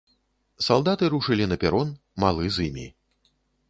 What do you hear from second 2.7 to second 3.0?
імі.